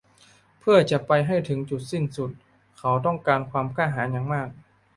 [0.59, 2.31] เพื่อจะไปให้ถึงจุดสิ้นสุด
[2.79, 4.47] เขาต้องการความกล้าหาญอย่างมาก